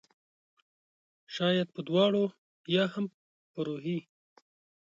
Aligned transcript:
شاید 1.35 1.67
په 1.75 1.81
دواړو؟ 1.87 2.23
یا 2.75 2.83
هم 2.93 3.05
په 3.53 3.59
روحي 3.67 3.97